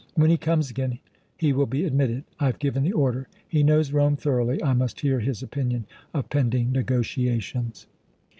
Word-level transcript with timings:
When 0.15 0.31
he 0.31 0.37
comes 0.37 0.71
again 0.71 0.97
he 1.37 1.53
will 1.53 1.67
be 1.67 1.83
admitted. 1.85 2.23
I 2.39 2.47
have 2.47 2.57
given 2.57 2.81
the 2.81 2.91
order. 2.91 3.27
He 3.47 3.61
knows 3.61 3.91
Rome 3.93 4.15
thoroughly. 4.15 4.57
I 4.63 4.73
must 4.73 5.01
hear 5.01 5.19
his 5.19 5.43
opinion 5.43 5.85
of 6.11 6.27
pending 6.27 6.71
negotiations." 6.71 7.85